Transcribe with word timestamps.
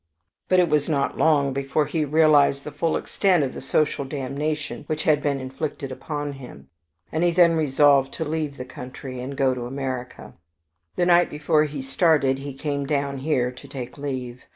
"But 0.49 0.59
it 0.59 0.67
was 0.67 0.89
not 0.89 1.19
long 1.19 1.53
before 1.53 1.85
he 1.85 2.05
realized 2.05 2.63
the 2.63 2.71
full 2.71 2.97
extent 2.97 3.43
of 3.43 3.53
the 3.53 3.61
social 3.61 4.03
damnation 4.03 4.83
which 4.87 5.03
had 5.03 5.21
been 5.21 5.39
inflicted 5.39 5.91
upon 5.91 6.33
him, 6.33 6.69
and 7.11 7.23
he 7.23 7.29
then 7.29 7.55
resolved 7.55 8.11
to 8.15 8.25
leave 8.25 8.57
the 8.57 8.65
country 8.65 9.19
and 9.21 9.37
go 9.37 9.53
to 9.53 9.67
America. 9.67 10.33
The 10.95 11.05
night 11.05 11.29
before 11.29 11.65
he 11.65 11.83
started 11.83 12.39
he 12.39 12.53
came 12.55 12.87
down 12.87 13.19
here 13.19 13.51
to 13.51 13.67
take 13.67 13.95
leave. 13.99 14.41